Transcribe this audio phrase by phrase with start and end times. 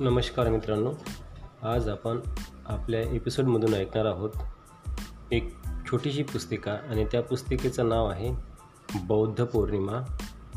[0.00, 0.92] नमस्कार मित्रांनो.
[1.62, 2.20] आज आपण
[2.66, 4.30] आपल्या एपिसोडमधून ऐकणार आहोत
[5.32, 5.54] एक
[5.90, 8.34] छोटीशी पुस्तिका आणि त्या पुस्तिकेचं नाव आहे
[9.02, 10.16] बौद्ध पौर्णिमा.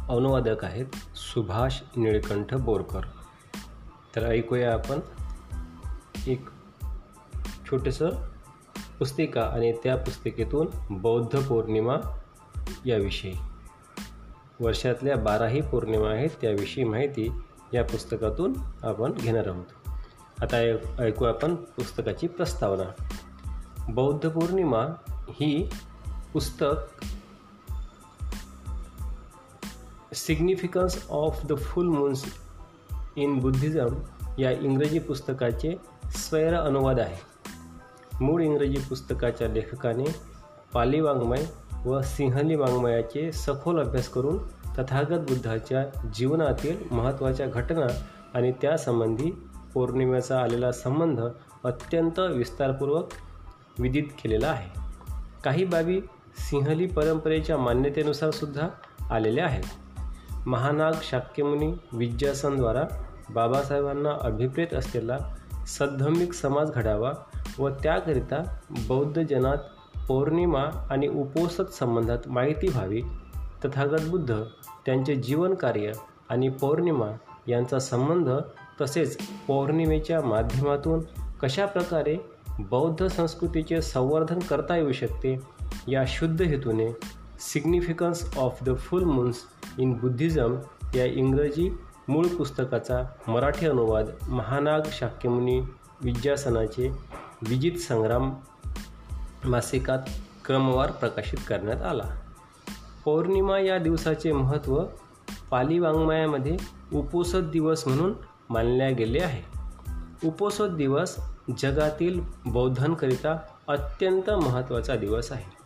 [0.10, 0.86] अनुवादक आहेत
[1.18, 3.02] सुभाष निळकंठ बोरकर.
[4.16, 5.00] तर ऐकूया आपण
[6.28, 6.46] एक
[7.72, 8.10] छोटंसं
[9.00, 11.96] पुस्तिका आणि त्या पुस्तिकेतून बौद्ध पौर्णिमा
[12.86, 13.34] याविषयी.
[14.60, 17.32] वर्षातल्या बाराही पौर्णिमा आहेत त्याविषयी माहिती
[17.74, 18.54] या पुस्तकातून
[18.84, 19.66] आपण घेणार आहोत.
[20.44, 23.04] आता ऐ- ऐकू आपण पुस्तकाची प्रस्तावना.
[23.90, 25.70] बौद्ध पौर्णिमा ही
[26.34, 27.04] पुस्तक
[30.14, 32.26] significance of the full moons
[33.16, 33.96] in Buddhism
[34.40, 37.16] या इंग्रजी पुस्तकाचे स्वैर अनुवाद आहे.
[38.22, 40.16] मूळ इंग्रजी पुस्तकाच्या लेखकाने
[40.74, 41.46] पाली वाङ्मय
[41.86, 44.38] व सिंहली वाङ्मयाचे सखोल अभ्यास करून
[44.80, 47.88] तथागत बुद्धाच्या जीवनातील महत्त्वाच्या घटना
[48.34, 51.22] आणि त्यासंबंधी पौर्णिमेचा आलेला संबंध
[51.64, 53.06] अत्यंत विस्तारपूर्वक
[53.80, 54.80] विदित केलेला आहे.
[55.44, 56.02] काही बाबी
[56.50, 58.68] सिंहली परंपरेच्या मान्यतेनुसार सुद्धा
[59.10, 59.64] आलेल्या आहेत.
[60.48, 62.84] महानाग शाक्यमुनी विद्यासनद्वारा
[63.34, 65.18] बाबासाहेबांना अभिप्रेत असलेला
[65.68, 67.12] सद्धम्मिक समाज घडावा
[67.60, 69.58] व त्याकरिता बौद्ध जनात
[70.08, 73.02] पौर्णिमा आणि उपोसत संबंधात माहिती व्हावी
[73.66, 74.44] तथागत बुद्ध
[74.86, 75.92] त्यांचे जीवनकार्य
[76.30, 77.08] आणि पौर्णिमा
[77.48, 78.30] यांचा संबंध
[78.82, 79.18] तसेच
[79.48, 81.00] पौर्णिमेच्या माध्यमातून
[81.42, 82.16] कशा प्रकारे
[82.60, 85.40] बौद्ध संस्कृतीचे संवर्धन करता येऊ शकते
[85.88, 86.92] या शुद्ध हेतूने
[87.40, 89.38] significance of the full moons
[89.80, 90.56] in Buddhism
[90.96, 91.70] या इंग्रजी
[92.08, 95.60] मूळ पुस्तकाचा मराठी अनुवाद महानाग शाक्यमुनी
[96.02, 96.90] विद्यासनाचे
[97.48, 98.34] विजित संग्राम
[99.46, 100.00] मासिकात
[100.46, 102.04] क्रमवार प्रकाशित करण्यात आला.
[103.06, 104.84] पौर्णिमा या दिवसाचे महत्त्व
[105.52, 106.58] पाली वाङ्मयामध्ये
[106.94, 108.14] उपोषद दिवस म्हणून
[108.50, 109.42] मानले गेले आहे.
[110.28, 111.16] उपोषद दिवस
[111.58, 115.62] जगातील बौद्धांकरिता अत्यंत महत्त्वाचा दिवस आहे.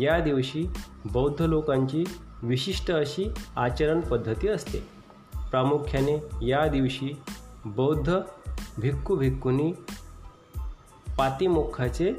[0.00, 0.66] या दिवशी
[1.12, 2.04] बौद्ध लोकांची
[2.42, 4.78] विशिष्ट अशी आचरण पद्धती असते.
[5.50, 7.12] प्रामुख्याने या दिवशी
[7.64, 8.16] बौद्ध
[8.78, 9.72] भिक्खू भिक्खूंनी
[11.18, 12.12] पातिमोक्षाचे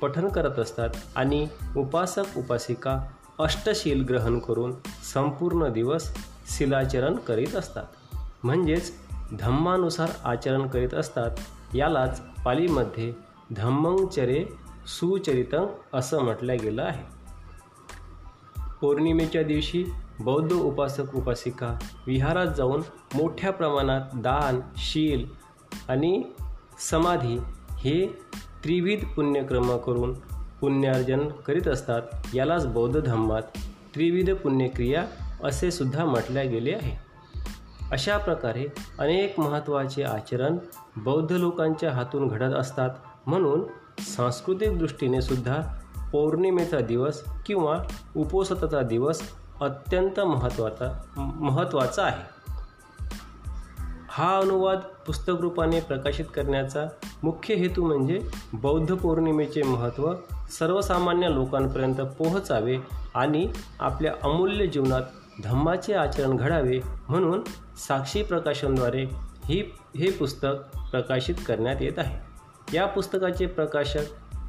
[0.00, 1.46] पठन करत असतात आणि
[1.76, 3.00] उपासक उपासिका
[3.38, 4.72] अष्टशील ग्रहण करून
[5.14, 6.14] संपूर्ण दिवस
[6.58, 7.84] शिलाचरण करीत असतात.
[8.42, 8.92] म्हणजेच
[9.40, 11.30] धम्मानुसार आचरण करीत असतात.
[11.74, 13.12] यालाच पालीमध्ये
[13.56, 14.44] धम्मंचरे
[14.86, 17.18] सुचरितं असं म्हटलं गेलं आहे.
[18.80, 19.84] पौर्णिमेच्या दिवशी
[20.20, 22.82] बौद्ध उपासक उपासिका विहारात जाऊन
[23.14, 25.26] मोठ्या प्रमाणात दान शील
[25.88, 26.22] आणि
[26.90, 27.38] समाधी
[27.78, 28.06] हे
[28.64, 30.14] त्रिविध पुण्यक्रम करून
[30.60, 32.02] पुण्यार्जन करीत असतात.
[32.34, 33.42] यालाच बौद्ध धम्मात
[33.94, 35.04] त्रिविध पुण्यक्रिया
[35.44, 37.08] असे सुद्धा म्हटले गेले आहे.
[37.92, 38.66] अशा प्रकारे
[38.98, 40.58] अनेक महत्त्वाचे आचरण
[40.96, 42.90] बौद्ध लोकांच्या हातून घडत असतात.
[43.26, 43.60] म्हणून
[43.98, 45.80] सांस्कृतिक दृष्टीने सुद्धा
[46.12, 47.78] पौर्णिमेचा दिवस किंवा
[48.16, 49.20] उपोसतचा दिवस
[49.60, 52.38] अत्यंत महत्त्वाचा महत्त्वाचा आहे.
[54.08, 56.86] हा अनुवाद पुस्तकरूपाने प्रकाशित करण्याचा
[57.22, 60.14] मुख्य हेतू म्हणजे बौद्ध पौर्णिमेचे महत्त्व
[60.50, 62.78] सर्वसामान्य लोकांपर्यंत पोहोचावे
[63.14, 65.02] आणि आपल्या अमूल्य जीवनात
[65.44, 67.44] धम्माचे आचरण घडावे म्हणून
[67.76, 69.04] साक्षी प्रकाशनद्वारे
[69.44, 72.28] ही हे पुस्तक प्रकाशित करण्यात येत आहे.
[72.76, 74.04] या पुस्तकाचे प्रकाशक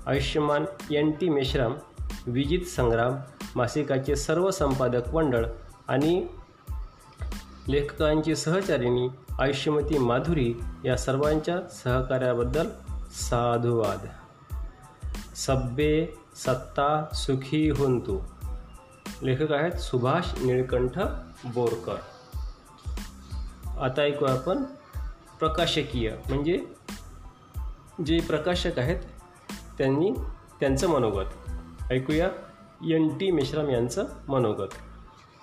[0.06, 1.74] आयुष्यमान एन टी मेश्राम
[2.28, 3.16] विजित संग्राम
[3.56, 5.46] मासिकाचे सर्व संपादक मंडळ
[5.88, 6.28] आणि
[7.68, 9.08] लेखकांची सहचारिणी
[9.40, 10.54] आयुष्यमती माधुरी
[10.86, 12.68] या सर्वांच्या सहकार्याबद्दल
[13.12, 14.08] साधुवाद.
[15.46, 18.20] सब्बे सत्ता सुखी होंतु.
[19.24, 21.00] लेखक आहेत सुभाष निळकंठ
[21.46, 21.96] बोरकर.
[23.82, 24.64] आता ऐकूया आपण
[25.40, 26.66] प्रकाशकीय म्हणजे
[28.06, 29.00] जे प्रकाशक आहेत
[29.78, 30.12] त्यांनी
[30.60, 31.52] त्यांचं मनोगत.
[31.92, 32.28] ऐकूया
[32.96, 34.74] एन टी मेश्राम यांचं मनोगत.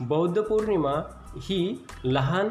[0.01, 0.93] बौद्ध पौर्णिमा
[1.37, 2.49] ही लहान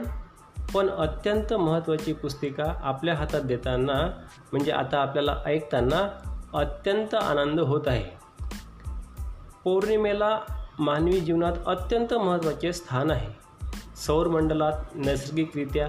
[0.73, 8.03] पण अत्यंत महत्त्वाची पुस्तिका आपल्या हातात देताना म्हणजे आता आपल्याला ऐकताना अत्यंत आनंद होत आहे.
[9.63, 10.39] पौर्णिमेला
[10.79, 13.29] मानवी जीवनात अत्यंत महत्त्वाचे स्थान आहे.
[13.95, 15.87] सौरमंडलात नैसर्गिकरित्या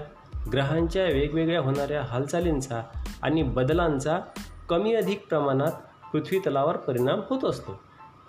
[0.53, 2.83] ग्रहांच्या वेगवेगळ्या होणाऱ्या हालचालींचा
[3.23, 4.21] आणि बदलांचा
[4.69, 5.73] कमी अधिक प्रमाणात
[6.13, 7.81] पृथ्वीतलावर परिणाम होत असतो.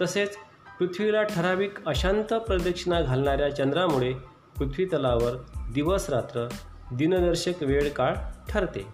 [0.01, 0.35] तसेच
[0.79, 4.13] पृथ्वीला ठराविक अशांत प्रदक्षिणा घालणाऱ्या चंद्रामुळे
[4.57, 5.31] पृथ्वीतलावर
[5.73, 6.47] दिवस रात्र
[6.93, 8.13] दिनदर्शक वेळ काळ
[8.49, 8.87] ठरते.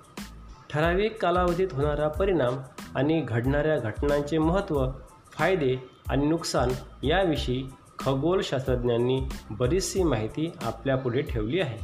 [0.73, 2.57] ठराविक कालावधीत होणारा परिणाम
[2.95, 4.87] आणि घडणाऱ्या घटनांचे महत्त्व
[5.31, 6.69] फायदे आणि नुकसान
[7.03, 7.69] याविषयी
[7.99, 11.77] खगोलशास्त्रज्ञांनी बरीचशी माहिती आपल्यापुढे ठेवली आहे.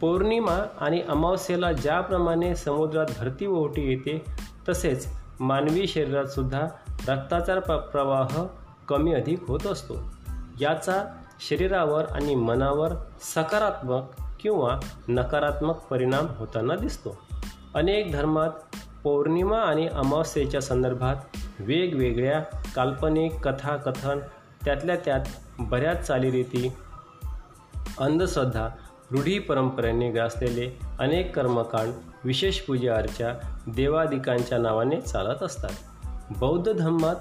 [0.00, 4.24] पौर्णिमा आणि अमावस्येला ज्याप्रमाणे समुद्रात भरती ओहोटी येते
[4.68, 5.08] तसेच
[5.40, 6.66] मानवी शरीरातसुद्धा
[7.08, 8.44] रक्ताचा प्र प्रवाह
[8.88, 9.94] कमी अधिक होत असतो.
[10.60, 11.04] याचा
[11.40, 14.02] शरीरावर आणि मनावर सकारात्मक
[14.40, 17.18] किंवा नकारात्मक परिणाम होताना दिसतो.
[17.74, 18.50] अनेक धर्मात
[19.04, 21.16] पौर्णिमा आणि अमावस्येच्या संदर्भात
[21.60, 22.40] वेगवेगळ्या
[22.74, 24.18] काल्पनिक कथाकथन
[24.64, 25.20] त्यातल्या त्यात
[25.58, 26.72] बऱ्याच चालीरीती
[28.00, 28.68] अंधश्रद्धा
[29.10, 31.92] रूढी परंपरेने ग्रासलेले अनेक कर्मकांड
[32.24, 33.32] विशेष पूजा अर्चा
[33.66, 35.70] देवादिकांच्या नावाने चालत असतात.
[36.38, 37.16] बौद्ध धर्मात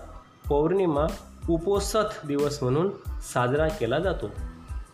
[0.49, 1.05] पौर्णिमा
[1.49, 2.91] उपोसथ दिवस म्हणून
[3.21, 4.27] साजरा केला जातो.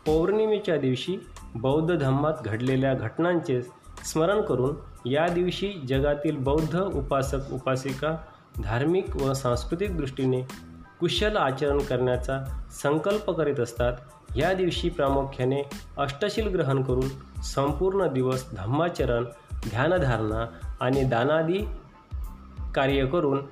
[0.05, 3.61] पौर्णिमेच्या दिवशी बौद्ध धर्मात घडलेल्या घटनांचे
[4.03, 4.75] स्मरण करून
[5.09, 8.17] या दिवशी जगातील बौद्ध उपासक उपासिका
[8.63, 10.41] धार्मिक व सांस्कृतिक दृष्टीने
[10.99, 13.93] कुशल आचरण करण्याचा संकल्प करीत असतात
[14.35, 15.61] या दिवशी प्रामुख्याने
[15.97, 19.25] अष्टशील ग्रहण करून संपूर्ण दिवस धम्माचरण
[19.69, 20.45] ध्यानधारणा
[20.79, 21.57] आणि दानादी
[22.75, 23.45] कार्य करून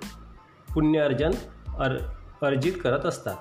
[0.73, 1.31] पुण्यार्जन
[1.79, 1.97] अर
[2.43, 3.35] अर्जित करत असतात.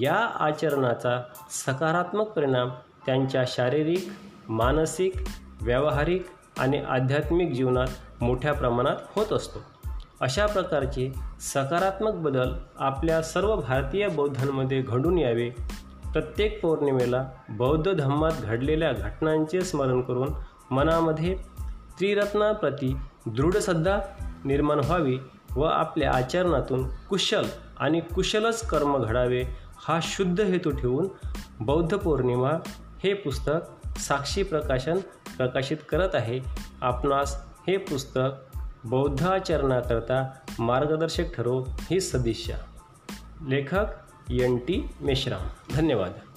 [0.00, 2.70] या आचरणाचा सकारात्मक परिणाम
[3.06, 4.08] त्यांच्या शारीरिक
[4.48, 5.12] मानसिक
[5.60, 6.26] व्यावहारिक
[6.62, 9.58] आणि आध्यात्मिक जीवनात मोठ्या प्रमाणात होत असतो.
[10.20, 15.50] अशा प्रकारचे सकारात्मक बदल आपल्या सर्व भारतीय बौद्धांमध्ये घडून यावे.
[16.12, 20.28] प्रत्येक पौर्णिमेला बौद्ध धम्मात घडलेल्या घटनांचे स्मरण करून
[20.70, 21.34] मनामध्ये
[21.98, 23.98] त्रिरत्नाप्रती दृढसद्धा
[24.44, 25.18] निर्माण व्हावी
[25.56, 27.44] व आपल्या आचरणातून कुशल
[27.78, 29.44] आणि कुशलच कर्म घडावे
[29.76, 31.08] हा शुद्ध हेतू ठेवून
[31.60, 32.50] बौद्ध पौर्णिमा
[33.04, 34.98] हे पुस्तक साक्षी प्रकाशन
[35.36, 36.40] प्रकाशित करत आहे.
[36.80, 42.56] आपणास हे पुस्तक बौद्ध आचरणाकरता मार्गदर्शक ठरो ही सदिच्छा.
[43.48, 43.86] लेखक
[44.30, 45.48] एन टी मेश्राम.
[45.74, 46.31] धन्यवाद.